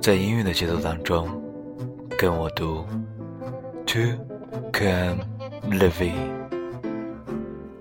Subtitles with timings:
[0.00, 1.28] 在音乐的节奏当中，
[2.18, 2.84] 跟我读
[3.86, 3.98] ，To
[4.72, 5.24] come
[5.70, 6.14] living，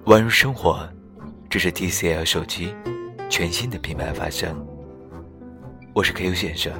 [0.05, 0.87] 宛如生活。
[1.49, 2.75] 这是 TCL 手机
[3.29, 4.68] 全新的品牌发声。
[5.93, 6.71] 我是 KU 先生，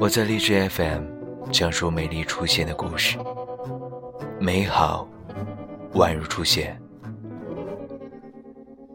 [0.00, 1.04] 我在荔枝 FM
[1.52, 3.18] 讲述美丽出现的故事，
[4.40, 5.06] 美好
[5.94, 6.80] 宛如出现。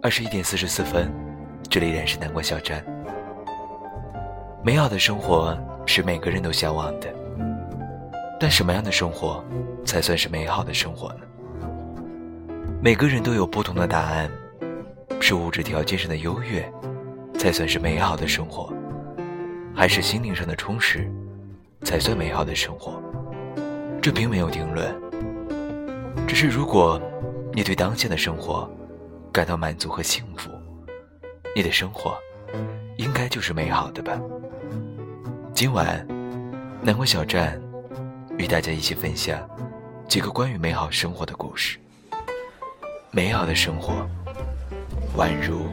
[0.02, 1.14] 二十一点四十四分，
[1.70, 2.84] 这里依然是南关小站。
[4.64, 7.14] 美好的生活是每个人都向往的，
[8.40, 9.46] 但什么样的生活
[9.86, 11.22] 才算是美好的生活呢？
[12.82, 14.30] 每个人都有不同的答案。
[15.22, 16.72] 是物质条件上的优越，
[17.40, 18.72] 才算是美好的生活，
[19.76, 21.12] 还是心灵上的充实，
[21.84, 23.02] 才算美好的生活？
[24.02, 24.96] 这并没有定论。
[26.28, 27.00] 只是如果
[27.54, 28.70] 你对当下的生活
[29.32, 30.50] 感到满足和幸福，
[31.56, 32.18] 你的生活
[32.98, 34.20] 应该就是美好的吧。
[35.54, 36.08] 今晚，
[36.82, 37.62] 南国小站
[38.38, 39.48] 与大家一起分享
[40.08, 41.78] 几个关于美好生活的故事。
[43.12, 44.08] 美好的生活。
[45.18, 45.68] 宛如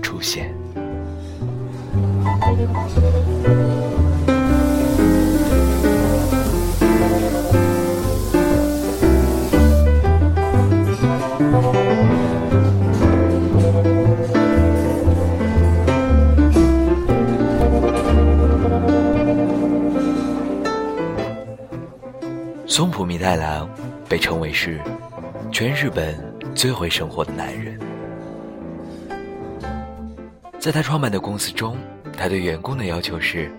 [0.00, 0.54] 出现。
[22.66, 23.68] 松浦弥太郎
[24.08, 24.80] 被称为是
[25.52, 26.16] 全日本
[26.54, 27.78] 最会生活的男人。
[30.58, 31.76] 在他创办的公司中，
[32.22, 33.50] 他对员工的要求是：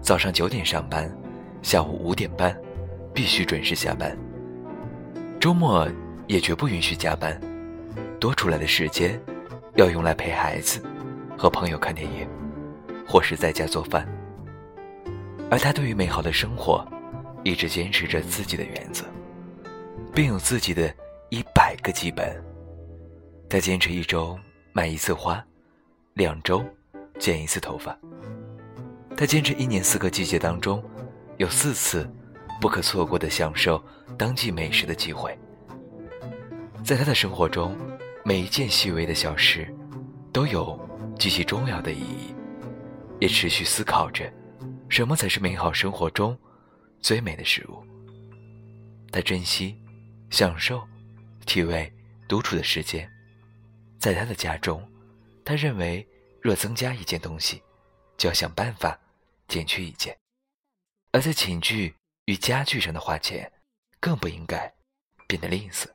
[0.00, 1.14] 早上九点上班，
[1.60, 2.58] 下午五点半，
[3.12, 4.16] 必须准时下班。
[5.38, 5.86] 周末
[6.26, 7.38] 也绝不允许加班，
[8.18, 9.20] 多出来的时间
[9.74, 10.82] 要用来陪孩子、
[11.36, 12.26] 和朋友看电影，
[13.06, 14.08] 或是在家做饭。
[15.50, 16.82] 而他对于美好的生活，
[17.44, 19.04] 一直坚持着自己的原则，
[20.14, 20.90] 并有自己的
[21.28, 22.42] 一百个基本。
[23.46, 24.38] 他坚持一周
[24.72, 25.44] 买一次花。
[26.14, 26.64] 两周
[27.18, 27.98] 剪一次头发。
[29.16, 30.82] 他坚持一年四个季节当中，
[31.38, 32.08] 有四次
[32.60, 33.82] 不可错过的享受
[34.18, 35.36] 当季美食的机会。
[36.84, 37.76] 在他的生活中，
[38.24, 39.66] 每一件细微的小事
[40.32, 40.78] 都有
[41.18, 42.34] 极其重要的意义，
[43.18, 44.30] 也持续思考着
[44.88, 46.36] 什么才是美好生活中
[47.00, 47.82] 最美的食物。
[49.10, 49.74] 他珍惜、
[50.28, 50.82] 享受、
[51.46, 51.90] 体味
[52.28, 53.10] 独处的时间，
[53.98, 54.82] 在他的家中。
[55.44, 56.06] 他认为，
[56.46, 57.60] 若增加一件东西，
[58.16, 58.96] 就要想办法
[59.48, 60.14] 减去一件；
[61.10, 61.92] 而在寝具
[62.26, 63.50] 与家具上的花钱，
[63.98, 64.72] 更不应该
[65.26, 65.88] 变得吝啬。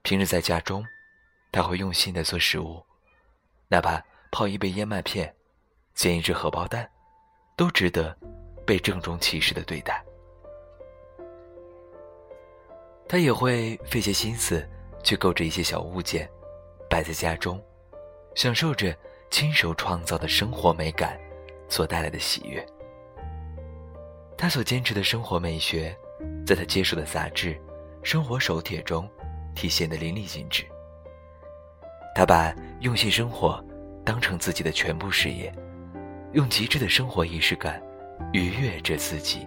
[0.00, 0.82] 平日在家中，
[1.52, 2.82] 他会用心的做食物，
[3.68, 5.36] 哪怕泡一杯燕麦片、
[5.92, 6.90] 煎一只荷包蛋，
[7.54, 8.16] 都值得
[8.66, 10.02] 被郑重其事的对待。
[13.06, 14.66] 他也会费些心思
[15.04, 16.26] 去购置一些小物件，
[16.88, 17.62] 摆在家中。
[18.34, 18.96] 享受着
[19.30, 21.18] 亲手创造的生活美感
[21.68, 22.64] 所带来的喜悦。
[24.36, 25.96] 他所坚持的生活美学，
[26.46, 27.54] 在他接触的杂志
[28.02, 29.08] 《生活手帖》中
[29.54, 30.64] 体现的淋漓尽致。
[32.14, 33.64] 他把用心生活
[34.04, 35.52] 当成自己的全部事业，
[36.32, 37.80] 用极致的生活仪式感
[38.32, 39.46] 愉悦着自己，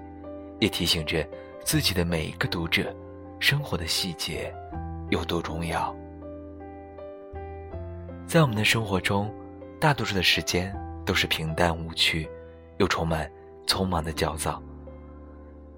[0.60, 1.28] 也提醒着
[1.64, 2.96] 自己的每一个读者，
[3.40, 4.54] 生活的细节
[5.10, 5.96] 有多重要。
[8.28, 9.32] 在我们的生活中，
[9.80, 10.76] 大多数的时间
[11.06, 12.28] 都是平淡无趣，
[12.78, 13.32] 又充满
[13.68, 14.62] 匆忙的焦躁。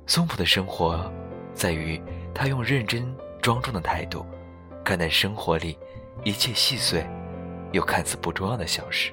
[0.06, 1.12] 松浦的生活，
[1.53, 2.02] 在于
[2.34, 4.25] 他用认真庄重的态度，
[4.84, 5.78] 看待生活里
[6.24, 7.06] 一切细碎
[7.74, 9.11] 又看似不重要的小事。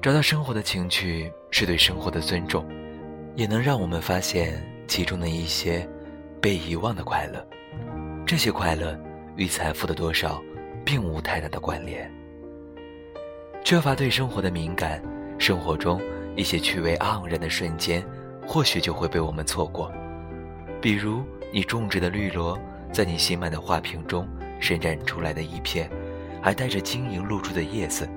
[0.00, 2.64] 找到生活的情趣，是对生活的尊重，
[3.34, 5.86] 也能让我们发现其中的一些
[6.40, 7.44] 被遗忘的快乐。
[8.24, 8.96] 这些快乐
[9.36, 10.40] 与财富的多少。
[10.84, 12.10] 并无太大的关联。
[13.62, 15.02] 缺乏对生活的敏感，
[15.38, 16.00] 生活中
[16.36, 18.04] 一些趣味盎然的瞬间，
[18.46, 19.92] 或许就会被我们错过。
[20.80, 21.22] 比如
[21.52, 22.58] 你种植的绿萝，
[22.90, 24.26] 在你新买的花瓶中
[24.58, 25.90] 伸展出来的一片，
[26.42, 28.08] 还带着晶莹露出的叶子，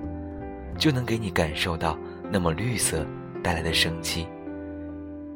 [0.78, 1.98] 就能给你感受到
[2.32, 3.06] 那么绿色
[3.44, 4.28] 带来的生机。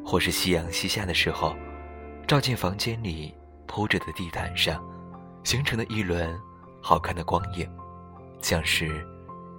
[0.06, 1.54] 或是夕阳西下的时候，
[2.26, 3.34] 照进房间里
[3.66, 4.82] 铺着的地毯上，
[5.44, 6.34] 形成的一轮。
[6.90, 7.70] 好看的光影
[8.42, 9.06] 像是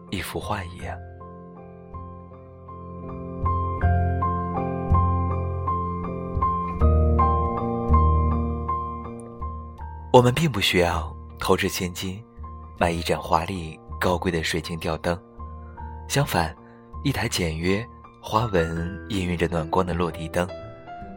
[0.09, 0.99] 一幅画一样。
[10.11, 12.19] 我们并不需要投掷千金
[12.79, 15.21] 买一盏华丽高贵的水晶吊灯
[16.09, 16.57] 相反
[17.05, 17.87] 一台简约
[18.23, 18.75] 花纹
[19.11, 20.49] 氤氲着暖光的落地灯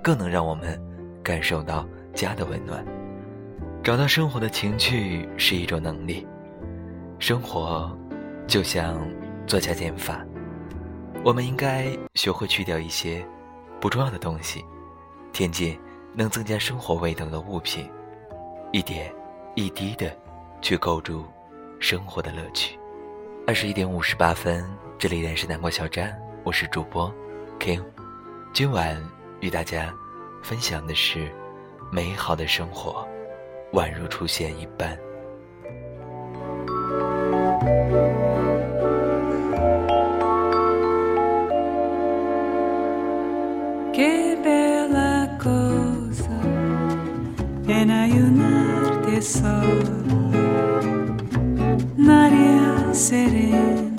[0.03, 0.77] 更能让我们
[1.23, 3.00] 感受到家的温暖。
[3.83, 6.25] 找到生活的情趣是一种能力。
[7.17, 7.91] 生活
[8.47, 9.01] 就像
[9.47, 10.23] 做加减法，
[11.25, 13.25] 我们应该学会去掉一些
[13.79, 14.63] 不重要的东西，
[15.33, 15.79] 添进
[16.13, 17.89] 能增加生活味道的物品，
[18.71, 19.11] 一点
[19.55, 20.15] 一滴的
[20.61, 21.25] 去构筑
[21.79, 22.77] 生活的乐趣。
[23.47, 24.63] 二十一点五十八分，
[24.99, 27.11] 这里依然是南瓜小站，我是主播
[27.59, 27.83] King，
[28.53, 28.95] 今晚
[29.39, 29.91] 与大家
[30.43, 31.31] 分享的是
[31.91, 33.07] 美好的生活，
[33.73, 34.97] 宛如出现一般。
[53.01, 53.90] serena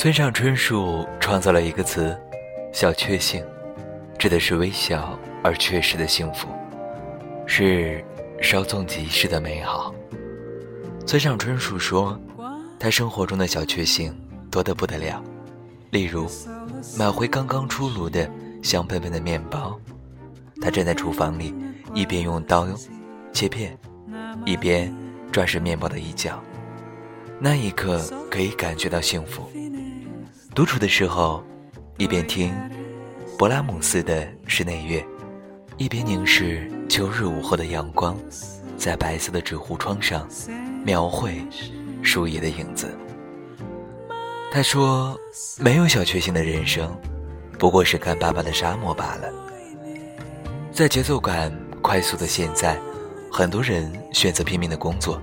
[0.00, 2.18] 村上春树创造了一个词
[2.72, 3.44] “小确幸”，
[4.18, 6.48] 指的是微小而确实的幸福，
[7.44, 8.02] 是
[8.40, 9.94] 稍纵即逝的美好。
[11.06, 12.18] 村上春树说，
[12.78, 14.18] 他生活中的小确幸
[14.50, 15.22] 多得不得了，
[15.90, 16.26] 例如
[16.98, 18.26] 买回刚刚出炉的
[18.62, 19.78] 香喷喷的面包，
[20.62, 21.54] 他站在厨房里。
[21.92, 22.66] 一边用刀
[23.34, 23.76] 切片，
[24.46, 24.90] 一边
[25.30, 26.42] 转身面包的一角，
[27.38, 28.00] 那一刻
[28.30, 29.46] 可以感觉到幸福。
[30.60, 31.42] 独处的时候，
[31.96, 32.54] 一边听
[33.38, 35.02] 勃拉姆斯的室内乐，
[35.78, 38.14] 一边凝视秋日午后的阳光，
[38.76, 40.28] 在白色的纸糊窗上
[40.84, 41.40] 描绘
[42.02, 42.94] 树叶的影子。
[44.52, 45.18] 他说
[45.58, 46.94] ：“没有小确幸的人生，
[47.58, 49.32] 不过是干巴巴的沙漠罢了。”
[50.70, 51.50] 在节奏感。
[51.80, 52.78] 快速的现在，
[53.32, 55.18] 很多人选择拼命的工作，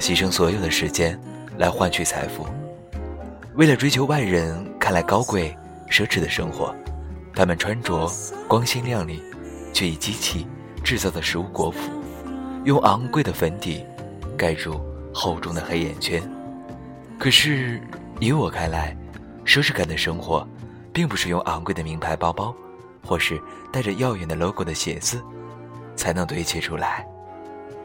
[0.00, 1.20] 牺牲所有的时间
[1.58, 2.46] 来换取财富。
[3.54, 5.54] 为了追求外人看来高贵
[5.90, 6.74] 奢侈的生活，
[7.34, 8.10] 他们穿着
[8.48, 9.22] 光鲜亮丽
[9.74, 10.46] 却以机器
[10.82, 11.76] 制造的食物果脯，
[12.64, 13.84] 用昂贵的粉底
[14.38, 14.80] 盖住
[15.12, 16.22] 厚重的黑眼圈。
[17.18, 17.80] 可是，
[18.20, 18.96] 以我看来，
[19.44, 20.46] 奢侈感的生活，
[20.92, 22.54] 并不是用昂贵的名牌包包，
[23.04, 23.40] 或是
[23.70, 25.22] 带着耀眼的 logo 的鞋子。
[25.94, 27.06] 才能堆砌出来。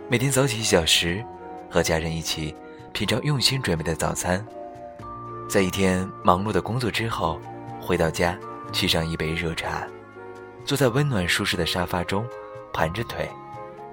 [0.10, 1.24] 每天早起一小时，
[1.70, 2.56] 和家人一起
[2.94, 4.44] 品尝用心准备的早餐，
[5.48, 7.40] 在一天忙碌的工作之后，
[7.80, 8.38] 回到家
[8.74, 9.88] 沏上一杯热茶，
[10.66, 12.28] 坐在温暖舒适的沙发中，
[12.74, 13.30] 盘着腿，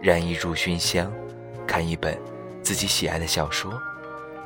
[0.02, 1.12] 燃一炷熏香，
[1.64, 2.20] 看一本
[2.60, 3.80] 自己喜爱的小说，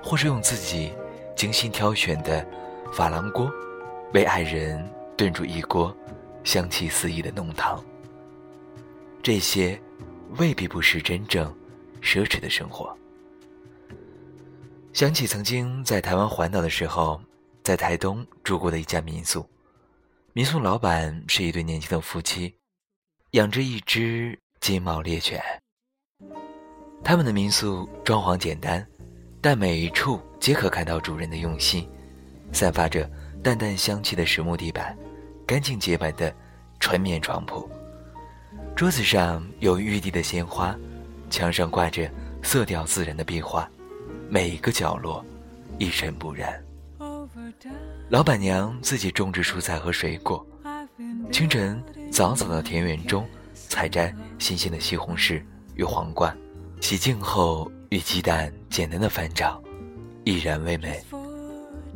[0.02, 0.92] 或是用自己
[1.34, 2.46] 精心挑选的
[2.92, 3.50] 珐琅锅，
[4.12, 4.86] 为爱人
[5.16, 5.96] 炖煮一锅
[6.44, 7.82] 香气四溢的浓汤。
[9.22, 9.80] 这些
[10.36, 11.50] 未必不是真正
[12.02, 12.94] 奢侈的生活。
[14.92, 17.20] 想起曾经在台湾环岛的时候，
[17.62, 19.48] 在台东住过的一家民宿，
[20.32, 22.52] 民宿老板是一对年轻的夫妻，
[23.32, 25.40] 养着一只金毛猎犬。
[27.04, 28.84] 他们的民宿装潢简单，
[29.40, 31.88] 但每一处皆可看到主人的用心，
[32.52, 33.08] 散发着
[33.42, 34.98] 淡淡香气的实木地板，
[35.46, 36.34] 干净洁白的
[36.80, 37.70] 纯棉床铺。
[38.74, 40.76] 桌子上有玉帝的鲜花，
[41.30, 42.10] 墙上挂着
[42.42, 43.70] 色调自然的壁画，
[44.28, 45.24] 每一个角落
[45.78, 46.62] 一尘不染。
[48.08, 50.46] 老板娘自己种植蔬菜和水果，
[51.30, 55.42] 清晨早早到田园中采摘新鲜的西红柿
[55.74, 56.34] 与黄瓜，
[56.80, 59.62] 洗净后与鸡蛋简单的翻炒，
[60.24, 61.00] 怡然味美。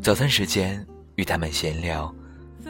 [0.03, 0.85] 早餐时间
[1.17, 2.15] 与他们闲聊，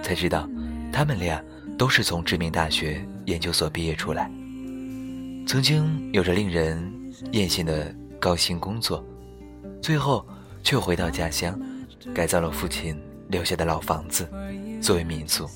[0.03, 0.49] 才知道
[0.93, 1.43] 他们俩。
[1.79, 4.31] 都是从知名大学研究所毕业出来，
[5.49, 6.79] 曾经有着令人
[7.33, 9.05] 艳羡的高薪工作，
[9.83, 10.25] 最后
[10.63, 11.61] 却回到家乡，
[12.15, 12.97] 改造了父亲
[13.29, 14.31] 留下的老房子，
[14.81, 15.51] 作为民宿。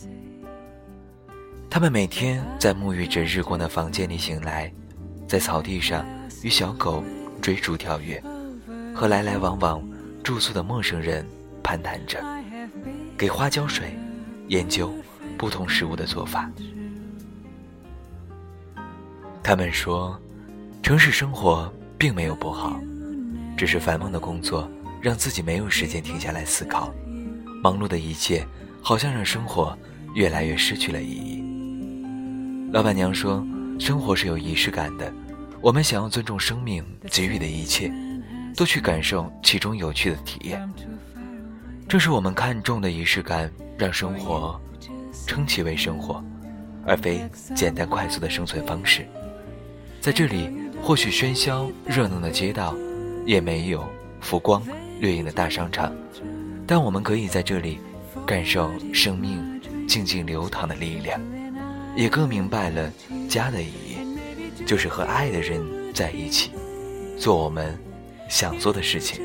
[1.71, 4.73] 他们每天在沐浴着日光的房间里醒来，
[5.29, 6.05] 在草地上
[6.43, 7.05] 与小狗
[7.41, 8.21] 追逐跳跃，
[8.93, 9.81] 和来来往往
[10.25, 11.25] 住宿的陌生人
[11.63, 12.21] 攀谈着，
[13.17, 13.97] 给花浇水，
[14.49, 14.93] 研究
[15.39, 16.51] 不同食物的做法。
[19.41, 20.21] 他们说，
[20.83, 22.81] 城市生活并没有不好，
[23.57, 24.71] 只是繁忙的工作
[25.01, 26.93] 让自己没有时间停下来思考，
[27.63, 28.47] 忙碌的一切
[28.83, 29.77] 好像让生活
[30.15, 31.43] 越来越失去了意义。
[32.73, 33.45] 老板娘说
[33.79, 35.13] ：“生活是有仪式感的，
[35.61, 37.91] 我们想要尊重生命给予的一切，
[38.57, 40.69] 多去感受其中有趣的体验。
[41.89, 44.61] 正是我们看重的仪式感，让生活
[45.27, 46.23] 称其为生活，
[46.85, 49.07] 而非简单快速的生存方式。
[50.01, 50.51] 在这里，
[50.83, 52.75] 或许喧嚣热闹的街道，
[53.27, 53.85] 也没有
[54.21, 54.63] 浮光
[55.01, 55.95] 掠影的大商场，
[56.67, 57.79] 但我们可以在这里
[58.25, 61.21] 感受生命静静流淌的力量。”
[61.97, 62.93] 也更明白了
[63.27, 63.97] 家的意义，
[64.67, 65.65] 就是和爱的人
[65.95, 66.51] 在一起，
[67.19, 67.75] 做我们
[68.29, 69.23] 想做的事情。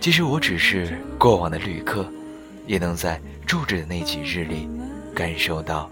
[0.00, 2.04] 即使我只是过往的旅客，
[2.66, 4.68] 也能在住着的那几日里，
[5.14, 5.88] 感受到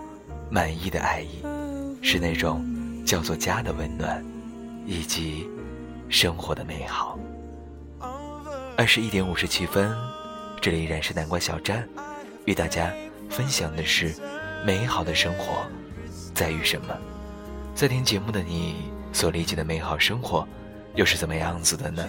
[0.51, 1.45] 满意的爱意，
[2.03, 2.65] 是那种
[3.07, 4.21] 叫做家的温暖，
[4.85, 5.47] 以及
[6.09, 7.19] 生活的美好。
[8.77, 9.95] 二十一点五十七分，
[10.61, 11.89] 这里依然是南瓜小站，
[12.45, 12.93] 与大家
[13.31, 14.15] 分享的是。
[14.67, 15.67] 美好的生活
[16.35, 16.97] 在于什么？
[17.75, 20.49] 在听节目的你所理解的美好生活，
[20.95, 22.03] 又是怎么样子的呢？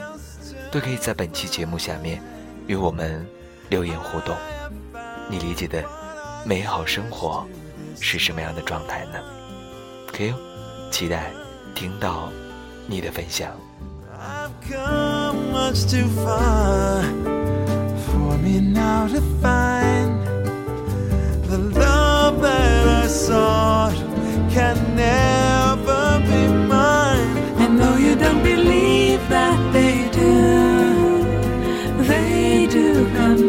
[0.72, 2.24] 都可以在本期节目下面
[2.66, 3.28] 与我们
[3.68, 4.34] 留言互动。
[5.30, 5.84] 你理解的
[6.46, 7.46] 美好生活
[8.00, 9.20] 是什么样的状态呢
[10.08, 10.34] 可以
[10.90, 11.34] 期待
[11.74, 12.32] 听到
[12.88, 13.52] 你的分享。
[14.69, 17.03] come much too far
[18.05, 20.25] for me now to find
[21.48, 23.95] the love that I sought
[24.50, 27.38] can never be mine.
[27.57, 31.24] I know you don't believe that they do,
[32.03, 33.45] they do come.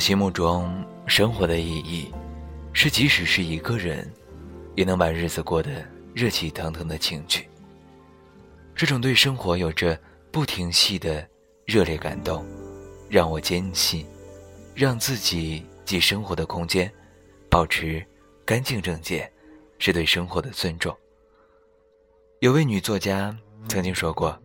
[0.00, 2.10] 心目中，生活的意义
[2.72, 4.10] 是，即使是一个人，
[4.74, 5.70] 也能把日子过得
[6.14, 7.46] 热气腾腾的情趣。
[8.74, 10.00] 这种对生活有着
[10.32, 11.28] 不停息的
[11.66, 12.42] 热烈感动，
[13.10, 14.06] 让我坚信，
[14.74, 16.90] 让自己及生活的空间
[17.50, 18.02] 保持
[18.46, 19.30] 干净整洁，
[19.78, 20.96] 是对生活的尊重。
[22.38, 23.36] 有位女作家
[23.68, 24.36] 曾经说过：“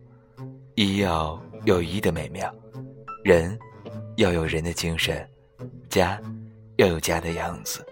[0.76, 2.54] 医要有医的美妙，
[3.24, 3.58] 人。”
[4.16, 5.28] 要有人的精神，
[5.88, 6.20] 家
[6.76, 7.84] 要有家的样子。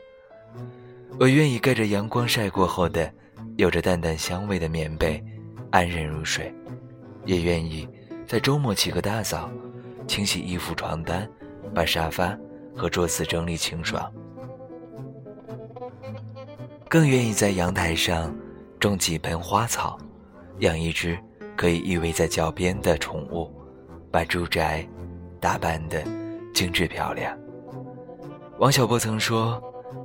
[1.18, 3.12] 我愿意盖着阳光晒过后的、
[3.56, 5.22] 有着淡淡香味的棉被，
[5.70, 6.52] 安然入睡；
[7.24, 7.88] 也愿意
[8.26, 9.50] 在周末起个大早，
[10.06, 11.28] 清洗衣服、床单，
[11.74, 12.36] 把沙发
[12.76, 14.12] 和桌子整理清爽。
[16.88, 18.34] 更愿意在阳台上
[18.78, 19.98] 种几盆花草，
[20.58, 21.18] 养一只
[21.56, 23.50] 可以依偎在脚边的宠物，
[24.10, 24.86] 把住宅。
[25.40, 26.02] 打扮的
[26.54, 27.43] 精致漂亮。
[28.58, 29.61] 王小波曾说：“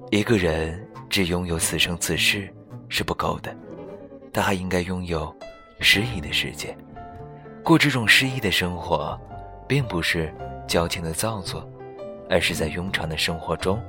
[0.09, 2.51] 一个人只拥有此生此世
[2.89, 3.55] 是不够的，
[4.33, 5.33] 他还应该拥有
[5.79, 6.75] 诗意的世界。
[7.63, 9.17] 过这种诗意的生活，
[9.67, 10.33] 并不是
[10.67, 11.63] 矫情的造作，
[12.27, 13.79] 而是在庸常的生活中，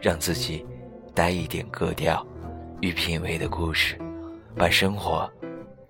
[0.00, 0.64] 让自己
[1.12, 2.24] 带一点格调
[2.80, 3.98] 与品味的故事，
[4.56, 5.28] 把生活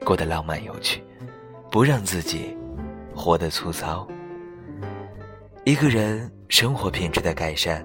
[0.02, 1.04] 过得浪漫有趣，
[1.70, 2.56] 不让自己
[3.14, 4.08] 活得粗糙。”
[5.64, 7.84] 一个人生活品质的改善，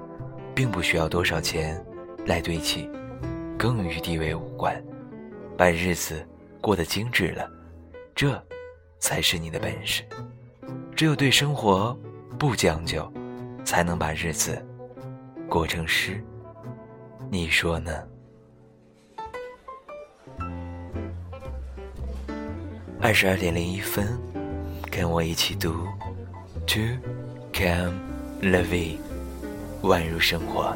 [0.60, 1.82] 并不需要多少钱
[2.26, 2.90] 来堆砌，
[3.58, 4.76] 更与地位无关。
[5.58, 6.22] 把日子
[6.60, 7.50] 过得精致了，
[8.14, 8.38] 这
[9.00, 10.04] 才是你的本事。
[10.94, 11.98] 只有对生活
[12.38, 13.10] 不将就，
[13.64, 14.62] 才能把日子
[15.48, 16.22] 过成诗。
[17.32, 18.06] 你说呢？
[23.00, 24.06] 二十二点零一分，
[24.92, 25.72] 跟我一起读
[26.68, 26.82] ，To
[27.54, 27.98] come
[28.42, 28.98] la vie，
[29.84, 30.76] 宛如生活。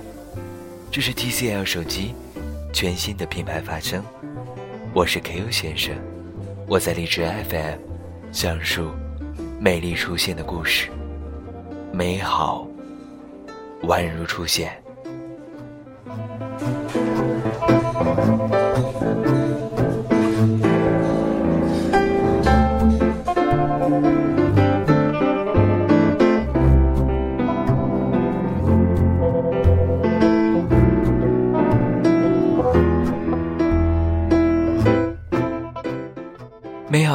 [0.91, 2.13] 这是 TCL 手机
[2.71, 4.03] 全新的品牌发声。
[4.93, 5.95] 我是 KU 先生，
[6.67, 7.79] 我在荔枝 FM
[8.31, 8.91] 讲述
[9.59, 10.89] 美丽出现的故事，
[11.91, 12.67] 美好
[13.83, 14.82] 宛如出现。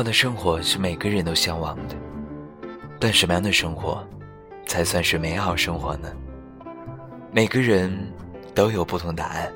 [0.09, 1.95] 的生活是每个人都向往的，
[2.99, 4.03] 但什么样的生活
[4.67, 6.11] 才算是美好生活呢？
[7.31, 7.95] 每个人
[8.55, 9.53] 都有不同答案。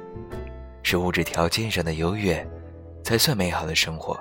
[0.82, 2.46] 是物质条件上的优越
[3.02, 4.20] 才算美好的生活，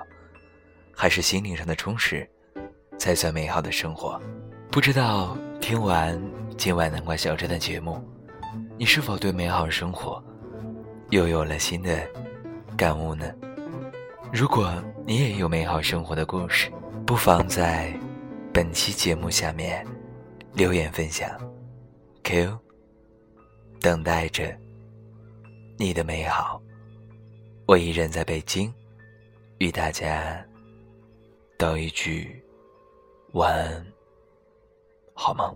[0.96, 2.26] 还是心灵上的充实
[2.96, 4.18] 才算美好的生活？
[4.70, 6.18] 不知道听完
[6.56, 8.02] 今晚南瓜小站的节目，
[8.78, 10.24] 你是否对美好生活
[11.10, 12.00] 又有了新的
[12.74, 13.30] 感悟呢？
[14.32, 16.72] 如果你也有美好生活的故事，
[17.06, 17.92] 不妨在
[18.50, 19.86] 本期节目下面
[20.54, 21.30] 留言分享。
[22.24, 22.58] Q，
[23.78, 24.56] 等待着
[25.76, 26.62] 你的美好。
[27.66, 28.72] 我依然在北京，
[29.58, 30.42] 与大家
[31.58, 32.42] 道一句
[33.32, 33.86] 晚安，
[35.12, 35.54] 好梦。